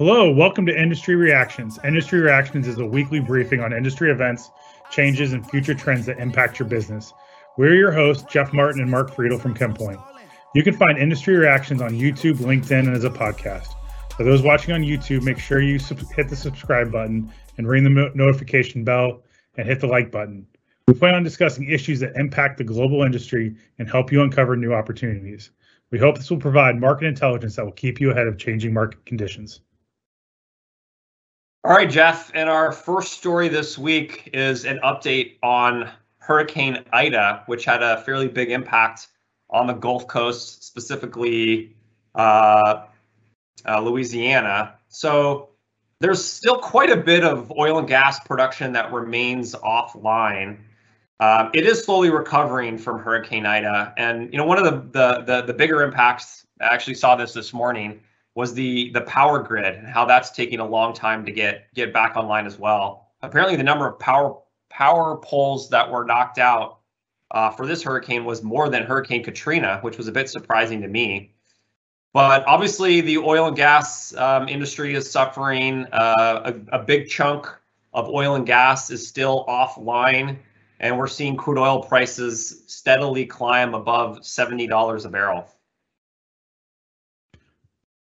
[0.00, 1.78] Hello, welcome to Industry Reactions.
[1.84, 4.50] Industry Reactions is a weekly briefing on industry events,
[4.90, 7.12] changes, and future trends that impact your business.
[7.58, 10.02] We're your hosts, Jeff Martin and Mark Friedel from ChemPoint.
[10.54, 13.74] You can find Industry Reactions on YouTube, LinkedIn, and as a podcast.
[14.16, 17.84] For those watching on YouTube, make sure you sub- hit the subscribe button and ring
[17.84, 19.22] the mo- notification bell
[19.58, 20.46] and hit the like button.
[20.88, 24.72] We plan on discussing issues that impact the global industry and help you uncover new
[24.72, 25.50] opportunities.
[25.90, 29.04] We hope this will provide market intelligence that will keep you ahead of changing market
[29.04, 29.60] conditions.
[31.62, 32.30] All right, Jeff.
[32.34, 38.00] And our first story this week is an update on Hurricane Ida, which had a
[38.00, 39.08] fairly big impact
[39.50, 41.76] on the Gulf Coast, specifically
[42.14, 42.86] uh,
[43.68, 44.76] uh, Louisiana.
[44.88, 45.50] So
[46.00, 50.60] there's still quite a bit of oil and gas production that remains offline.
[51.20, 55.24] Um, it is slowly recovering from Hurricane Ida, and you know one of the the
[55.24, 56.46] the, the bigger impacts.
[56.58, 58.00] I actually saw this this morning
[58.40, 61.92] was the the power grid and how that's taking a long time to get get
[61.92, 63.10] back online as well.
[63.20, 66.78] Apparently, the number of power power poles that were knocked out
[67.32, 70.88] uh, for this hurricane was more than Hurricane Katrina, which was a bit surprising to
[70.88, 71.34] me.
[72.14, 75.84] But obviously, the oil and gas um, industry is suffering.
[75.92, 77.46] Uh, a, a big chunk
[77.92, 80.38] of oil and gas is still offline,
[80.80, 85.46] and we're seeing crude oil prices steadily climb above $70 a barrel.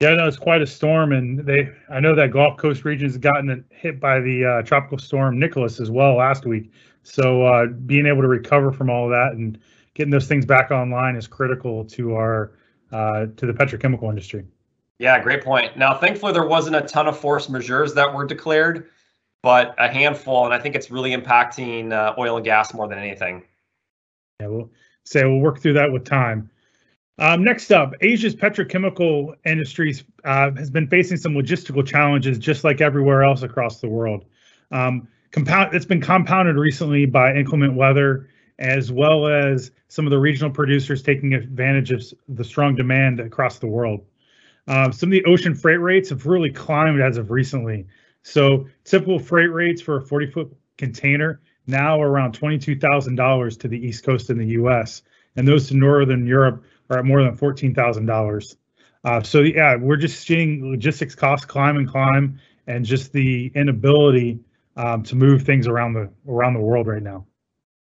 [0.00, 1.70] Yeah, no, it's quite a storm, and they.
[1.90, 5.80] I know that Gulf Coast region has gotten hit by the uh, tropical storm Nicholas
[5.80, 6.70] as well last week.
[7.02, 9.58] So uh, being able to recover from all of that and
[9.94, 12.52] getting those things back online is critical to our
[12.92, 14.44] uh, to the petrochemical industry.
[15.00, 15.76] Yeah, great point.
[15.76, 18.88] Now, thankfully, there wasn't a ton of force majeures that were declared,
[19.42, 22.98] but a handful, and I think it's really impacting uh, oil and gas more than
[22.98, 23.42] anything.
[24.40, 24.70] Yeah, we'll
[25.04, 26.50] say we'll work through that with time.
[27.18, 32.80] Um, next up, Asia's petrochemical industries uh, has been facing some logistical challenges, just like
[32.80, 34.24] everywhere else across the world.
[34.70, 38.28] Um, compound, it's been compounded recently by inclement weather,
[38.60, 43.58] as well as some of the regional producers taking advantage of the strong demand across
[43.58, 44.04] the world.
[44.68, 47.86] Um, some of the ocean freight rates have really climbed as of recently.
[48.22, 54.04] So typical freight rates for a 40 foot container now around $22,000 to the East
[54.04, 55.02] Coast in the US,
[55.36, 58.56] and those to Northern Europe are at more than fourteen thousand dollars.
[59.04, 64.40] Uh, so yeah, we're just seeing logistics costs climb and climb, and just the inability
[64.76, 67.26] um, to move things around the around the world right now.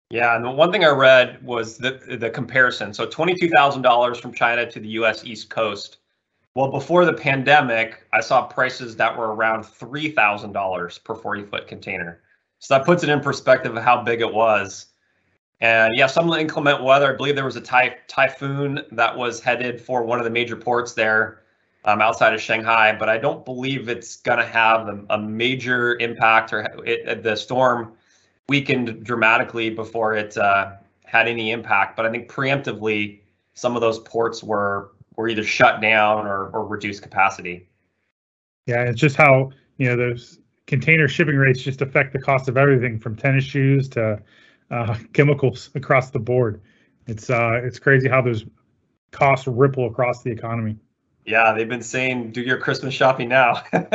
[0.10, 2.94] Yeah, and the one thing I read was the the comparison.
[2.94, 5.26] So twenty two thousand dollars from China to the U.S.
[5.26, 5.98] East Coast.
[6.56, 11.44] Well, before the pandemic, I saw prices that were around three thousand dollars per forty
[11.44, 12.22] foot container.
[12.60, 14.86] So that puts it in perspective of how big it was.
[15.64, 17.14] And yeah, some inclement weather.
[17.14, 20.58] I believe there was a ty- typhoon that was headed for one of the major
[20.58, 21.44] ports there
[21.86, 25.98] um, outside of Shanghai, but I don't believe it's going to have a, a, major
[26.00, 27.94] impact or it, the storm
[28.50, 30.74] weakened dramatically before it uh,
[31.06, 31.96] had any impact.
[31.96, 33.22] But I think preemptively,
[33.54, 37.70] some of those ports were were either shut down or, or reduced capacity.
[38.66, 42.58] Yeah, it's just how you know those container shipping rates just affect the cost of
[42.58, 44.22] everything from tennis shoes to
[44.74, 46.62] uh, chemicals across the board.
[47.06, 48.46] It's uh, it's crazy how those
[49.12, 50.78] costs ripple across the economy.
[51.26, 53.64] Yeah, they've been saying do your Christmas shopping now.
[53.74, 53.90] all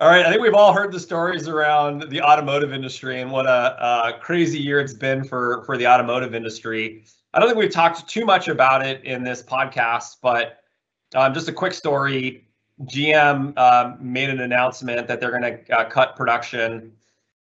[0.00, 4.10] right, I think we've all heard the stories around the automotive industry and what a,
[4.14, 7.04] a, crazy year it's been for for the automotive industry.
[7.32, 10.58] I don't think we've talked too much about it in this podcast, but
[11.14, 12.46] um, just a quick story.
[12.82, 16.92] GM uh, made an announcement that they're going to uh, cut production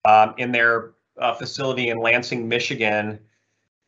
[0.05, 3.19] um, in their uh, facility in Lansing, Michigan.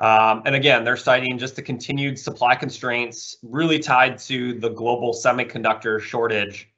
[0.00, 5.12] Um, and again, they're citing just the continued supply constraints really tied to the global
[5.12, 6.68] semiconductor shortage.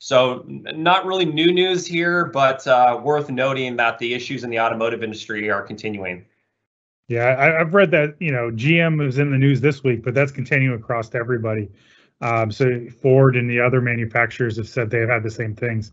[0.00, 4.60] So, not really new news here, but uh, worth noting that the issues in the
[4.60, 6.24] automotive industry are continuing.
[7.08, 10.14] Yeah, I, have read that you know GM was in the news this week, but
[10.14, 11.68] that's continuing across to everybody.
[12.20, 15.92] Um, so Ford and the other manufacturers have said they've had the same things.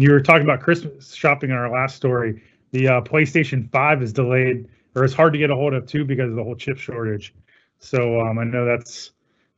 [0.00, 2.42] And you were talking about Christmas shopping in our last story.
[2.70, 6.06] The uh, PlayStation 5 is delayed, or it's hard to get a hold of too
[6.06, 7.34] because of the whole chip shortage.
[7.80, 9.10] So um, I know that's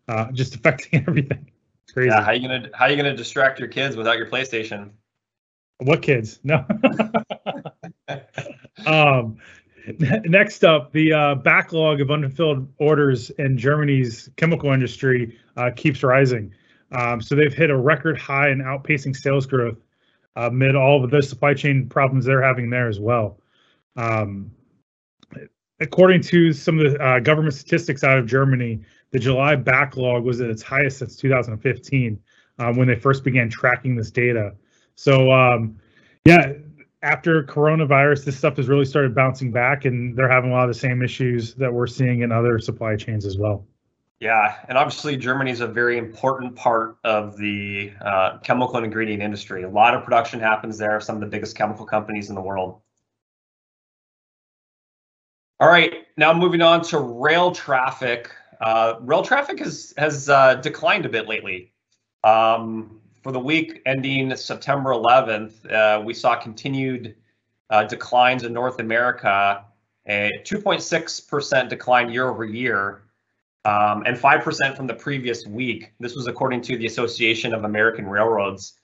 [0.08, 1.48] uh, just affecting everything.
[1.84, 2.08] It's crazy.
[2.08, 4.90] Yeah, how you gonna how you gonna distract your kids without your PlayStation?
[5.78, 6.40] What kids?
[6.42, 6.66] No.
[8.84, 9.36] um,
[10.24, 16.52] next up, the uh, backlog of unfulfilled orders in Germany's chemical industry uh, keeps rising.
[16.90, 19.78] Um, so they've hit a record high in outpacing sales growth
[20.36, 23.38] amid all of the supply chain problems they're having there as well.
[23.96, 24.50] Um,
[25.80, 28.80] according to some of the uh, government statistics out of Germany,
[29.10, 32.18] the July backlog was at its highest since 2015,
[32.58, 34.54] um, when they first began tracking this data.
[34.94, 35.78] So um,
[36.24, 36.52] yeah,
[37.02, 40.68] after coronavirus, this stuff has really started bouncing back, and they're having a lot of
[40.68, 43.66] the same issues that we're seeing in other supply chains as well.
[44.22, 49.20] Yeah, and obviously Germany is a very important part of the uh, chemical and ingredient
[49.20, 49.64] industry.
[49.64, 51.00] A lot of production happens there.
[51.00, 52.80] Some of the biggest chemical companies in the world.
[55.58, 58.30] All right, now moving on to rail traffic.
[58.60, 61.72] Uh, rail traffic has has uh, declined a bit lately.
[62.22, 67.16] Um, for the week ending September 11th, uh, we saw continued
[67.70, 69.64] uh, declines in North America,
[70.06, 73.02] a 2.6% decline year over year
[73.64, 75.92] um, and 5% from the previous week.
[76.00, 78.74] This was according to the Association of American Railroads.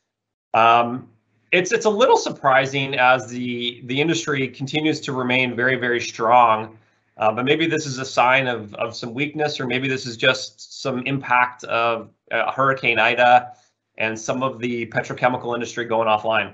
[0.54, 1.08] Um,
[1.50, 6.76] it's it's a little surprising as the the industry continues to remain very very strong,
[7.16, 10.16] uh, but maybe this is a sign of of some weakness, or maybe this is
[10.16, 13.52] just some impact of uh, Hurricane Ida
[13.96, 16.52] and some of the petrochemical industry going offline.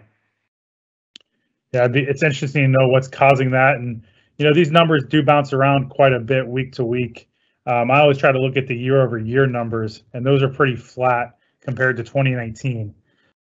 [1.73, 4.03] Yeah, it's interesting to know what's causing that, and
[4.39, 7.29] you know these numbers do bounce around quite a bit week to week.
[7.67, 10.49] Um, I always try to look at the year over year numbers, and those are
[10.49, 12.95] pretty flat compared to 2019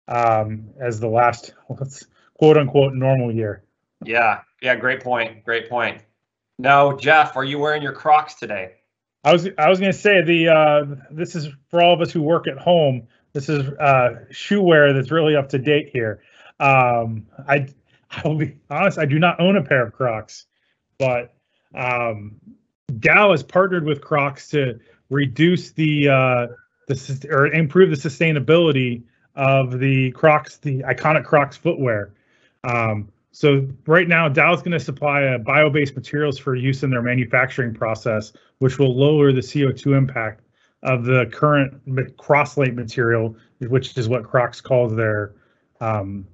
[0.09, 1.53] um, as the last
[2.37, 3.63] quote unquote normal year.
[4.03, 5.43] Yeah, yeah, great point.
[5.43, 6.01] Great point.
[6.57, 8.73] Now, Jeff, are you wearing your Crocs today?
[9.23, 12.11] I was I was going to say the uh, this is for all of us
[12.11, 13.07] who work at home.
[13.33, 16.21] This is uh, shoe wear that's really up to date here.
[16.59, 17.67] Um, I
[18.11, 20.45] I'll be honest, I do not own a pair of Crocs,
[20.97, 21.33] but
[21.75, 22.39] um,
[22.89, 26.47] Dow has partnered with Crocs to reduce the uh,
[26.87, 29.03] the or improve the sustainability
[29.35, 32.13] of the Crocs, the iconic Crocs footwear.
[32.63, 36.89] Um, so right now, Dow is going to supply a bio-based materials for use in
[36.89, 40.43] their manufacturing process, which will lower the CO2 impact
[40.83, 41.73] of the current
[42.17, 45.33] cross-linked material, which is what Crocs calls their
[45.79, 46.27] um,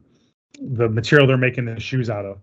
[0.62, 2.40] the material they're making the shoes out of.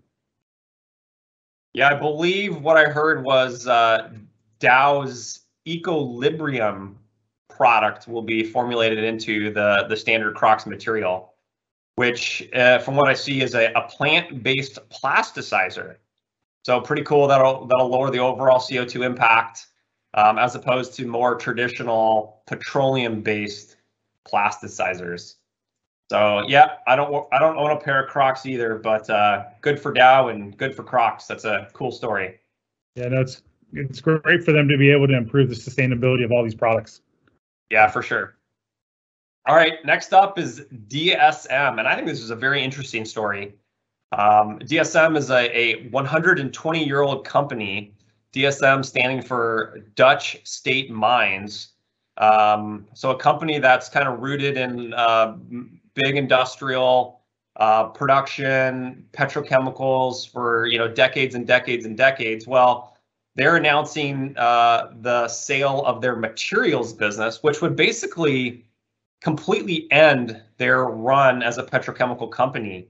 [1.74, 4.10] Yeah, I believe what I heard was uh,
[4.58, 6.94] Dow's Ecolibrium
[7.48, 11.32] product will be formulated into the the standard Crocs material,
[11.96, 15.96] which, uh, from what I see, is a, a plant-based plasticizer.
[16.64, 17.26] So pretty cool.
[17.26, 19.66] That'll that'll lower the overall CO2 impact,
[20.14, 23.76] um, as opposed to more traditional petroleum-based
[24.30, 25.36] plasticizers.
[26.12, 29.80] So yeah, I don't I don't own a pair of Crocs either, but uh, good
[29.80, 31.24] for Dow and good for Crocs.
[31.24, 32.38] That's a cool story.
[32.96, 33.40] Yeah, no, it's
[33.72, 37.00] it's great for them to be able to improve the sustainability of all these products.
[37.70, 38.36] Yeah, for sure.
[39.46, 43.54] All right, next up is DSM, and I think this is a very interesting story.
[44.12, 47.94] Um, DSM is a, a 120 year old company.
[48.34, 51.68] DSM standing for Dutch State Mines.
[52.18, 55.38] Um, so a company that's kind of rooted in uh,
[55.94, 57.20] big industrial
[57.56, 62.46] uh, production, petrochemicals for you know decades and decades and decades.
[62.46, 62.96] Well,
[63.34, 68.66] they're announcing uh, the sale of their materials business, which would basically
[69.20, 72.88] completely end their run as a petrochemical company.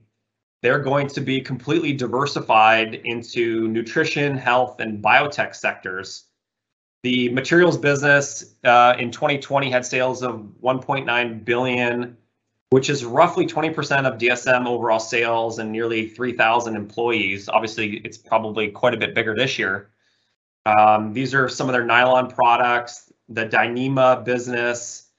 [0.61, 6.25] They're going to be completely diversified into nutrition, health, and biotech sectors.
[7.03, 12.17] The materials business uh, in 2020 had sales of 1.9 billion
[12.73, 17.47] which is roughly 20% of DSM overall sales and nearly 3,000 employees.
[17.47, 19.91] Obviously, it's probably quite a bit bigger this year.
[20.65, 25.09] Um, these are some of their nylon products, the Dyneema business.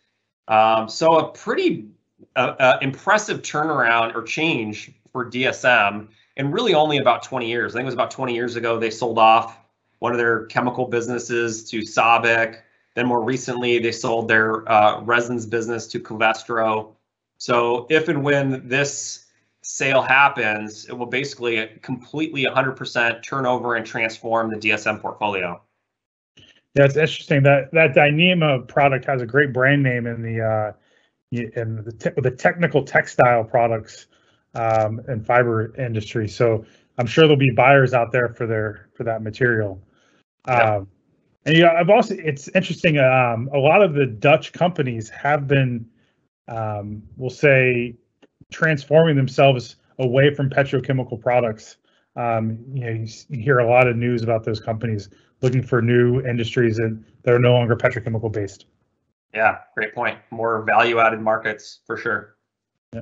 [0.49, 1.91] Um, so a pretty
[2.35, 7.77] uh, uh, impressive turnaround or change for DSM in really only about 20 years.
[7.77, 9.61] I think it was about 20 years ago they sold off
[10.01, 12.57] one of their chemical businesses to SABIC.
[12.97, 16.95] Then more recently, they sold their uh, resins business to Covestro.
[17.39, 19.27] So if and when this
[19.63, 25.61] sale happens, it will basically completely 100% turn over and transform the DSM portfolio.
[26.75, 30.73] Yeah, it's interesting that that Dyneema product has a great brand name in the uh,
[31.31, 34.07] in the, te- the technical textile products
[34.55, 36.29] um, and fiber industry.
[36.29, 36.65] So
[36.99, 39.81] I'm sure there'll be buyers out there for their for that material.
[40.47, 40.89] Um,
[41.47, 42.99] and yeah, I've also it's interesting.
[42.99, 45.87] Um, a lot of the Dutch companies have been
[46.49, 47.97] um, we'll say,
[48.53, 51.77] transforming themselves away from petrochemical products.
[52.17, 55.09] Um, you know, you, you, hear a lot of news about those companies
[55.41, 58.67] looking for new industries and that are no longer petrochemical based.
[59.35, 60.19] Yeah, great point.
[60.31, 62.37] More value-added markets for sure.
[62.93, 63.01] Yeah.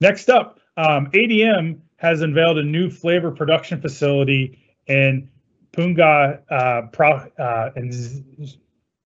[0.00, 5.28] Next up, um, ADM has unveiled a new flavor production facility in
[5.72, 8.54] Punga, uh, Pro, uh, in,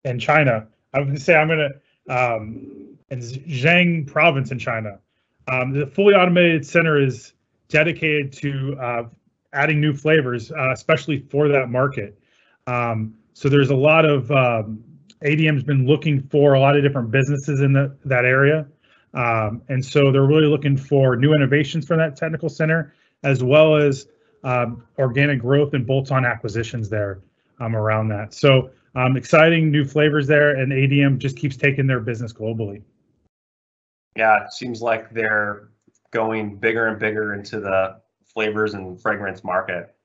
[0.04, 0.68] in China.
[0.94, 1.72] I'm going to say I'm going to
[2.10, 5.00] um, in Zhejiang province in China.
[5.48, 7.34] Um, the fully automated center is
[7.70, 9.04] dedicated to uh,
[9.54, 12.20] adding new flavors, uh, especially for that market.
[12.68, 14.84] Um, so there's a lot of um,
[15.24, 18.68] ADM's been looking for a lot of different businesses in the, that area.
[19.14, 23.76] Um, and so they're really looking for new innovations from that technical center, as well
[23.76, 24.08] as
[24.44, 27.20] um, organic growth and bolt-on acquisitions there
[27.60, 28.34] um, around that.
[28.34, 32.82] So um, exciting new flavors there, and ADM just keeps taking their business globally.
[34.16, 35.70] Yeah, it seems like they're
[36.12, 39.96] going bigger and bigger into the flavors and fragrance market.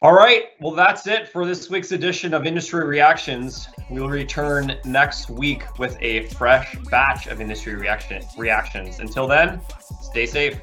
[0.00, 3.68] All right, well, that's it for this week's edition of Industry Reactions.
[3.90, 9.00] We'll return next week with a fresh batch of industry reaction reactions.
[9.00, 9.60] Until then,
[10.00, 10.60] stay safe.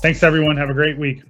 [0.00, 0.56] Thanks, everyone.
[0.56, 1.24] Have a great week.